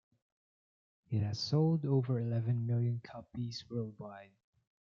[1.11, 4.31] It has sold over eleven million copies worldwide.